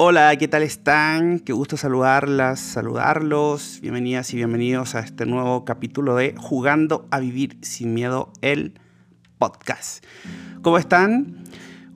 [0.00, 1.40] Hola, ¿qué tal están?
[1.40, 3.80] Qué gusto saludarlas, saludarlos.
[3.82, 8.74] Bienvenidas y bienvenidos a este nuevo capítulo de Jugando a Vivir sin Miedo, el
[9.38, 10.04] podcast.
[10.62, 11.38] ¿Cómo están?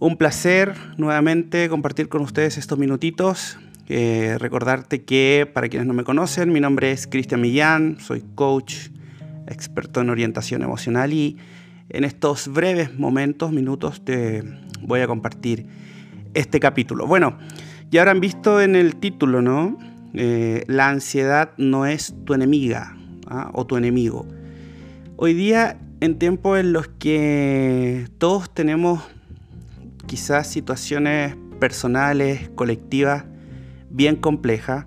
[0.01, 3.61] Un placer nuevamente compartir con ustedes estos minutitos.
[3.89, 8.89] Eh, recordarte que, para quienes no me conocen, mi nombre es Cristian Millán, soy coach,
[9.47, 11.37] experto en orientación emocional y
[11.89, 14.43] en estos breves momentos, minutos, te
[14.81, 15.69] voy a compartir
[16.35, 17.07] este capítulo.
[17.07, 17.39] Bueno,
[17.93, 19.79] ya habrán visto en el título, ¿no?
[20.15, 22.97] Eh, la ansiedad no es tu enemiga
[23.27, 23.51] ¿ah?
[23.53, 24.27] o tu enemigo.
[25.17, 29.03] Hoy día, en tiempos en los que todos tenemos
[30.07, 33.25] quizás situaciones personales, colectivas,
[33.91, 34.87] bien complejas,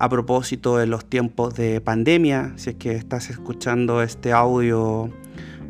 [0.00, 5.08] a propósito de los tiempos de pandemia, si es que estás escuchando este audio,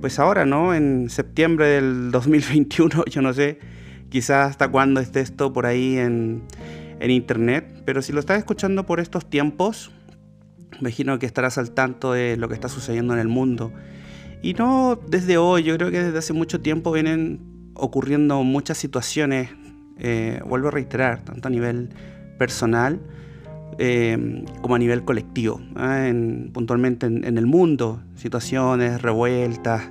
[0.01, 0.75] pues ahora, ¿no?
[0.75, 3.74] En septiembre del 2021, yo no sé
[4.11, 6.43] quizás hasta cuándo esté esto por ahí en,
[7.01, 9.91] internet, pero si lo estás escuchando por estos tiempos,
[10.81, 13.73] imagino que estarás al tanto de lo que está sucediendo en el mundo.
[14.41, 17.41] Y no desde hoy, yo creo que desde hace mucho tiempo vienen
[17.75, 19.51] ocurriendo muchas situaciones,
[19.99, 21.91] eh, vuelvo a reiterar, tanto a nivel
[22.39, 23.01] personal
[23.79, 26.09] eh, como a nivel colectivo, ¿ah?
[26.53, 29.91] puntualmente en, el mundo, situaciones, revueltas,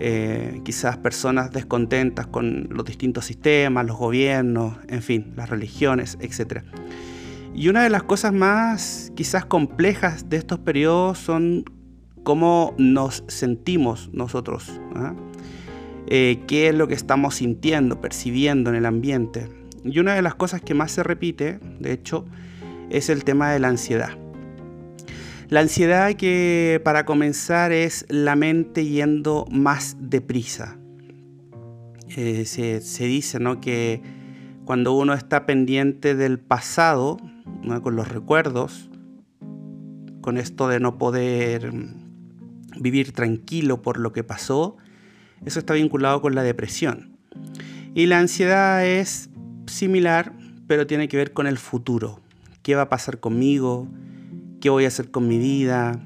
[0.00, 6.62] eh, quizás personas descontentas con los distintos sistemas, los gobiernos, en fin, las religiones, etc.
[7.54, 11.64] Y una de las cosas más quizás complejas de estos periodos son
[12.24, 15.14] cómo nos sentimos nosotros, ¿ah?
[16.08, 19.48] eh, qué es lo que estamos sintiendo, percibiendo en el ambiente.
[19.84, 22.24] Y una de las cosas que más se repite, de hecho,
[22.90, 24.23] es el tema de la ansiedad.
[25.48, 30.78] La ansiedad que para comenzar es la mente yendo más deprisa.
[32.16, 33.60] Eh, se, dice ¿no?
[33.60, 34.00] que
[34.64, 37.18] cuando uno está pendiente del pasado,
[37.82, 38.88] con los recuerdos,
[40.20, 41.72] con esto de no poder
[42.78, 44.76] vivir tranquilo por lo que pasó,
[45.44, 47.18] eso está vinculado con la depresión.
[47.94, 49.28] Y la ansiedad es
[49.66, 50.32] similar,
[50.66, 52.20] pero tiene que ver con el futuro.
[52.62, 53.88] ¿Qué va a pasar conmigo?
[54.64, 56.00] Qué voy a hacer con mi vida,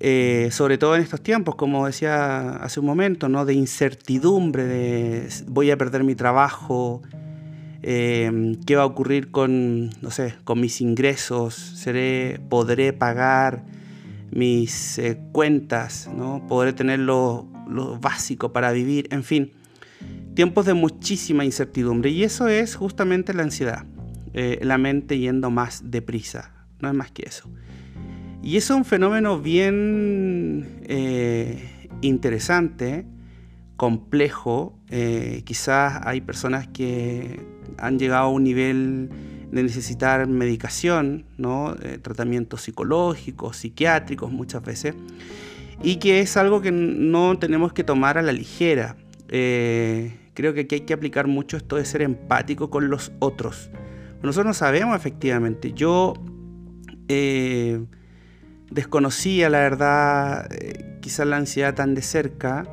[0.00, 3.44] eh, sobre todo en estos tiempos, como decía hace un momento, ¿no?
[3.44, 7.00] de incertidumbre, de voy a perder mi trabajo,
[7.80, 13.62] eh, qué va a ocurrir con, no sé, con mis ingresos, seré, podré pagar
[14.32, 16.44] mis eh, cuentas, ¿no?
[16.48, 17.46] podré tener lo,
[18.00, 19.52] básico para vivir, en fin,
[20.34, 23.84] tiempos de muchísima incertidumbre y eso es justamente la ansiedad,
[24.32, 26.50] la mente yendo más deprisa
[26.80, 27.50] no es más que eso.
[28.44, 33.06] Y es un fenómeno bien eh, interesante,
[33.76, 34.78] complejo.
[34.90, 37.40] Eh, quizás hay personas que
[37.78, 39.08] han llegado a un nivel
[39.50, 41.74] de necesitar medicación, ¿no?
[41.82, 44.94] Eh, tratamientos psicológicos, psiquiátricos muchas veces,
[45.82, 48.96] y que es algo que no tenemos que tomar a la ligera.
[49.26, 53.70] creo que aquí hay que aplicar mucho esto de ser empático con los otros.
[54.22, 55.72] Nosotros no sabemos efectivamente.
[55.72, 56.12] Yo
[57.08, 57.84] eh,
[58.70, 62.64] desconocía, la verdad, eh, quizás la ansiedad tan de cerca.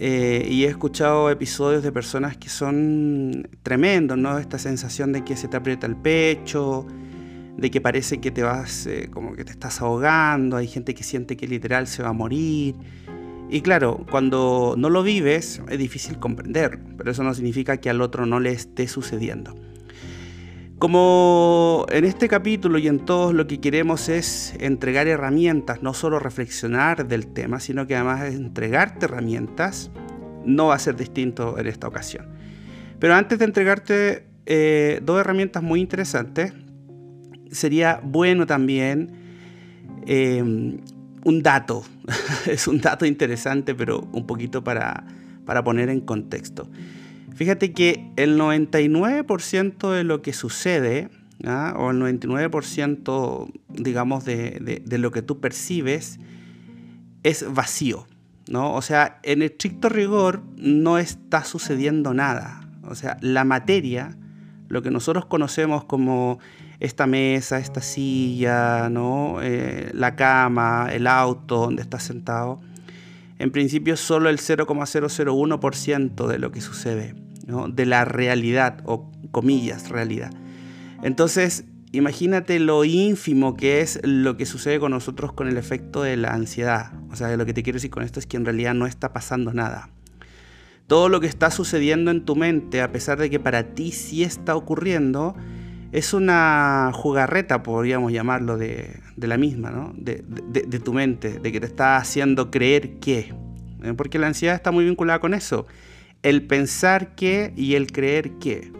[0.00, 4.38] Eh, y he escuchado episodios de personas que son tremendos, ¿no?
[4.38, 6.86] Esta sensación de que se te aprieta el pecho,
[7.56, 11.36] de que parece que te vas, como que te estás ahogando, hay gente que siente
[11.36, 12.76] que literal se va a morir.
[13.50, 18.00] Y claro, cuando no lo vives es difícil comprender, pero eso no significa que al
[18.00, 19.56] otro no le esté sucediendo.
[20.78, 26.20] Como en este capítulo y en todos lo que queremos es entregar herramientas, no solo
[26.20, 29.90] reflexionar del tema, sino que además entregarte herramientas,
[30.44, 32.26] no va a ser distinto en esta ocasión.
[33.00, 36.52] Pero antes de entregarte eh, dos herramientas muy interesantes,
[37.50, 39.10] sería bueno también
[40.06, 41.82] eh, un dato,
[42.46, 45.04] es un dato interesante, pero un poquito para,
[45.44, 46.70] para poner en contexto.
[47.38, 51.08] Fíjate que el 99% de lo que sucede,
[51.44, 51.72] ¿ah?
[51.78, 56.18] o el 99% digamos de, lo que tú percibes,
[57.22, 58.08] es vacío.
[58.48, 58.74] ¿no?
[58.74, 62.68] O sea, en estricto rigor no está sucediendo nada.
[62.82, 64.16] O sea, la materia,
[64.66, 66.40] lo que nosotros conocemos como
[66.80, 69.36] esta mesa, esta silla, ¿no?
[69.42, 72.58] Eh, la cama, el auto donde estás sentado,
[73.38, 80.30] en principio solo el 0,001% de lo que sucede de la realidad, o comillas, realidad.
[81.02, 86.16] Entonces, imagínate lo ínfimo que es lo que sucede con nosotros con el efecto de
[86.16, 86.92] la ansiedad.
[87.10, 89.12] O sea, lo que te quiero decir con esto es que en realidad no está
[89.12, 89.90] pasando nada.
[90.86, 94.22] todo lo que está sucediendo en tu mente, a pesar de que para ti sí
[94.22, 95.36] está ocurriendo,
[95.92, 99.92] es una jugarreta, podríamos llamarlo, de, la misma, ¿no?
[99.96, 100.22] de,
[100.82, 103.34] tu mente, de que te está haciendo creer que.
[103.82, 103.94] ¿eh?
[103.96, 105.66] Porque la ansiedad está muy vinculada con eso.
[106.22, 108.72] El pensar que y el creer que.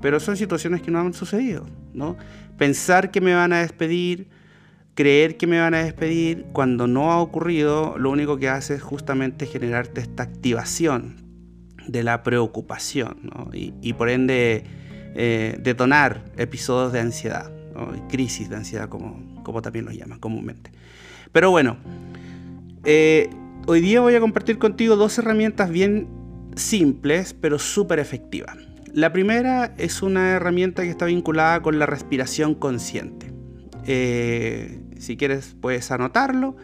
[0.00, 2.16] Pero son situaciones que no han sucedido, ¿no?
[2.58, 4.28] Pensar que me van a despedir,
[4.94, 8.82] creer que me van a despedir, cuando no ha ocurrido, lo único que hace es
[8.82, 11.16] justamente generarte esta activación
[11.86, 14.64] de la preocupación y, por ende
[15.14, 17.50] eh, detonar episodios de ansiedad,
[18.08, 20.72] crisis de ansiedad como, como también los llaman comúnmente.
[21.32, 21.76] Pero bueno,
[22.84, 23.28] eh,
[23.66, 26.08] hoy día voy a compartir contigo dos herramientas bien
[26.56, 28.56] simples pero súper efectivas.
[28.92, 33.32] La primera es una herramienta que está vinculada con la respiración consciente.
[33.84, 36.56] Eh, si quieres puedes anotarlo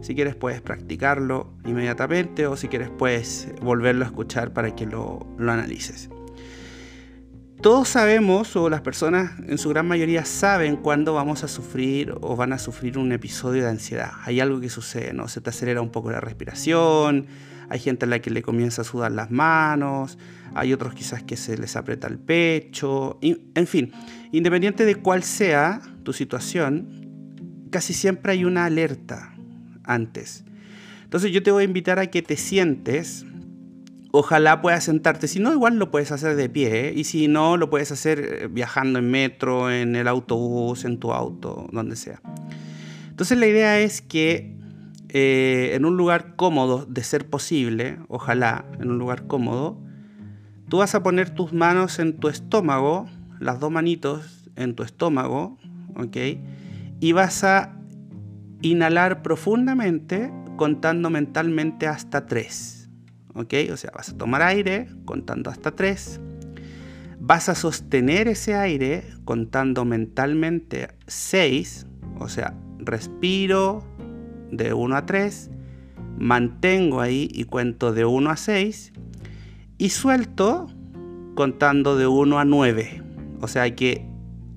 [0.00, 5.26] si quieres puedes practicarlo inmediatamente o si quieres puedes volverlo a escuchar para que lo,
[5.38, 6.08] analices.
[7.60, 12.34] Todos sabemos, o las personas en su gran mayoría saben cuándo vamos a sufrir o
[12.34, 14.12] van a sufrir un episodio de ansiedad.
[14.24, 15.28] Hay algo que sucede, ¿no?
[15.28, 17.26] Se te acelera un poco la respiración,
[17.70, 20.18] hay gente a la que le comienza a sudar las manos,
[20.54, 23.92] hay otros quizás que se les aprieta el pecho, en fin,
[24.32, 29.32] independiente de cuál sea tu situación, casi siempre hay una alerta,
[29.84, 30.44] antes.
[31.04, 33.26] Entonces yo te voy a invitar a que te sientes.
[34.12, 35.28] Ojalá puedas sentarte.
[35.28, 36.88] Si no, igual lo puedes hacer de pie.
[36.88, 36.92] ¿eh?
[36.94, 41.12] Y si no, lo puedes hacer eh, viajando en metro, en el autobús, en tu
[41.12, 42.20] auto, donde sea.
[43.08, 44.56] Entonces la idea es que
[45.12, 49.78] eh, en un lugar cómodo, de ser posible, ojalá en un lugar cómodo,
[50.68, 53.08] tú vas a poner tus manos en tu estómago,
[53.40, 55.58] las dos manitos en tu estómago,
[55.96, 56.16] ¿ok?
[57.00, 57.76] Y vas a
[58.62, 62.90] inhalar profundamente contando mentalmente hasta 3.
[63.34, 63.54] ¿Ok?
[63.72, 66.20] O sea, vas a tomar aire contando hasta 3.
[67.18, 71.86] Vas a sostener ese aire contando mentalmente 6.
[72.18, 73.82] O sea, respiro
[74.50, 75.50] de 1 a 3.
[76.18, 78.92] Mantengo ahí y cuento de 1 a 6.
[79.78, 80.66] Y suelto
[81.34, 83.02] contando de 1 a 9.
[83.40, 84.06] O sea que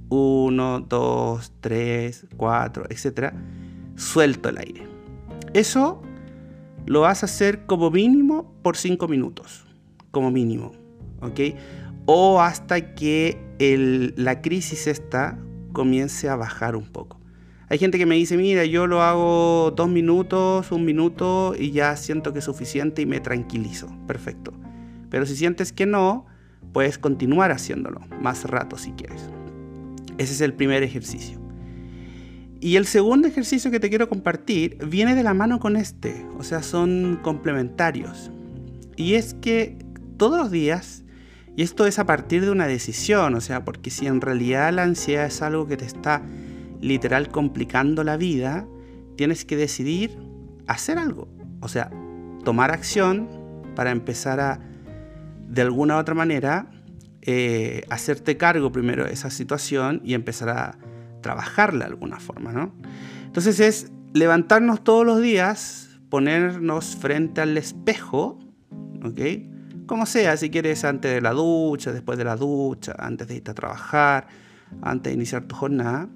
[0.09, 3.33] 1, 2, 3, 4, etcétera
[3.95, 4.87] suelto el aire.
[5.53, 6.01] Eso
[6.85, 9.65] lo vas a hacer como mínimo por 5 minutos,
[10.11, 10.71] como mínimo,
[11.21, 11.39] ¿ok?
[12.05, 13.37] O hasta que
[14.17, 15.39] la crisis esta
[15.71, 17.19] comience a bajar un poco.
[17.73, 21.95] Hay gente que me dice, mira, yo lo hago dos minutos, un minuto y ya
[21.95, 23.87] siento que es suficiente y me tranquilizo.
[24.05, 24.53] Perfecto.
[25.09, 26.27] Pero si sientes que no,
[26.71, 29.27] puedes continuar haciéndolo más rato si quieres.
[30.19, 31.39] Ese es el primer ejercicio.
[32.59, 36.43] Y el segundo ejercicio que te quiero compartir viene de la mano con este, o
[36.43, 38.29] sea, son complementarios.
[38.97, 39.79] Y es que
[40.17, 41.05] todos los días,
[41.57, 44.83] y esto es a partir de una decisión, o sea, porque si en realidad la
[44.83, 46.21] ansiedad es algo que te está
[46.83, 48.67] literal complicando la vida,
[49.15, 50.17] tienes que decidir
[50.67, 51.27] hacer algo,
[51.61, 51.89] o sea,
[52.43, 53.29] tomar acción
[53.75, 54.59] para empezar a,
[55.47, 56.69] de alguna u otra manera,
[57.21, 60.77] eh, hacerte cargo primero de esa situación y empezar a
[61.21, 62.73] trabajarla de alguna forma, ¿no?
[63.25, 68.39] Entonces es levantarnos todos los días, ponernos frente al espejo,
[69.03, 69.85] ¿ok?
[69.85, 73.51] Como sea, si quieres antes de la ducha, después de la ducha, antes de irte
[73.51, 74.27] a trabajar,
[74.81, 76.09] antes de iniciar tu jornada,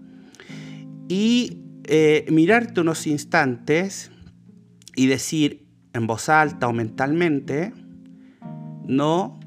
[1.07, 4.11] y eh, mirarte unos instantes
[4.95, 7.73] y decir en voz alta o mentalmente,
[8.85, 9.39] no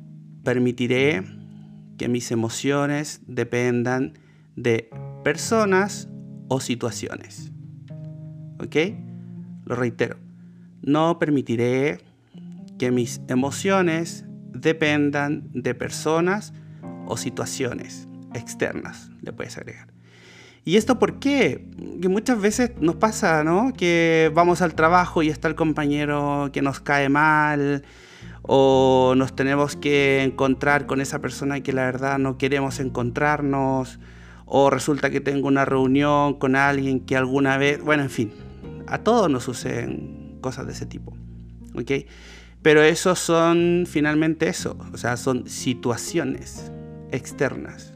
[0.42, 1.22] permitiré
[1.98, 4.14] que mis emociones dependan
[4.56, 4.90] de
[5.22, 6.08] personas
[6.48, 7.52] o situaciones.
[8.58, 8.76] ¿Ok?
[9.66, 10.16] Lo reitero.
[10.82, 11.98] No permitiré
[12.78, 16.54] que mis emociones dependan de personas
[17.06, 19.88] o situaciones externas, le puedes agregar.
[20.64, 21.66] ¿Y esto por qué?
[22.00, 23.72] Que muchas veces nos pasa, ¿no?
[23.72, 27.82] Que vamos al trabajo y está el compañero que nos cae mal,
[28.42, 33.98] o nos tenemos que encontrar con esa persona que la verdad no queremos encontrarnos,
[34.44, 38.32] o resulta que tengo una reunión con alguien que alguna vez, bueno, en fin,
[38.86, 41.16] a todos nos suceden cosas de ese tipo,
[41.74, 41.92] ¿ok?
[42.62, 46.70] Pero eso son finalmente eso, o sea, son situaciones
[47.10, 47.94] externas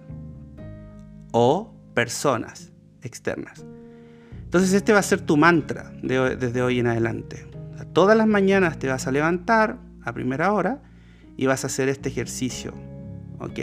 [1.32, 2.72] o personas
[3.02, 3.64] externas.
[4.42, 7.46] Entonces este va a ser tu mantra desde hoy en adelante.
[7.92, 10.82] todas las mañanas te vas a levantar a primera hora
[11.36, 12.72] y vas a hacer este ejercicio,
[13.38, 13.60] ¿ok?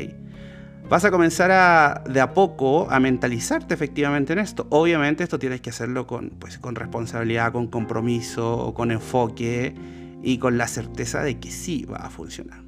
[0.91, 4.67] vas a comenzar a, de a poco a mentalizarte efectivamente en esto.
[4.71, 9.73] Obviamente esto tienes que hacerlo con, pues, con responsabilidad, con compromiso, con enfoque
[10.21, 12.59] y con la certeza de que sí va a funcionar.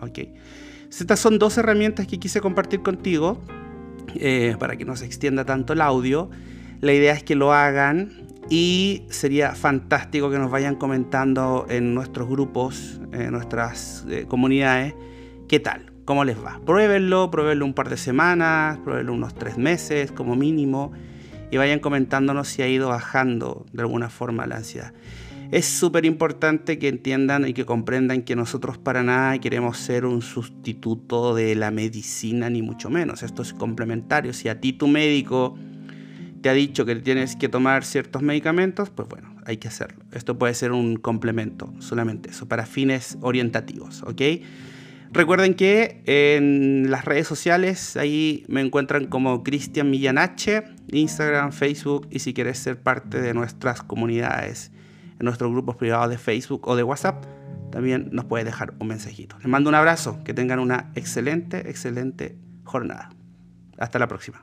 [0.00, 0.18] ¿ok?
[0.90, 3.42] Estas son dos herramientas que quise compartir contigo
[4.14, 6.30] eh, para que no se extienda tanto el audio.
[6.80, 12.28] La idea es que lo hagan y sería fantástico que nos vayan comentando en nuestros
[12.28, 14.94] grupos, en nuestras eh, comunidades,
[15.48, 16.60] qué tal, cómo les va.
[16.64, 20.92] Pruébenlo, pruébenlo un par de semanas, pruébenlo unos tres meses como mínimo
[21.50, 24.92] y vayan comentándonos si ha ido bajando de alguna forma la ansiedad.
[25.50, 30.20] Es súper importante que entiendan y que comprendan que nosotros para nada queremos ser un
[30.20, 33.22] sustituto de la medicina, ni mucho menos.
[33.22, 34.34] Esto es complementario.
[34.34, 35.56] Si a ti tu médico
[36.42, 40.04] te ha dicho que tienes que tomar ciertos medicamentos, pues bueno, hay que hacerlo.
[40.12, 44.20] Esto puede ser un complemento, solamente eso, para fines orientativos, ¿ok?
[45.12, 52.18] Recuerden que en las redes sociales ahí me encuentran como Cristian Millanache, Instagram, Facebook y
[52.18, 54.72] si quieres ser parte de nuestras comunidades
[55.18, 57.24] en nuestros grupos privados de Facebook o de WhatsApp,
[57.70, 59.36] también nos puede dejar un mensajito.
[59.38, 63.10] Les mando un abrazo, que tengan una excelente, excelente jornada.
[63.78, 64.40] Hasta la próxima.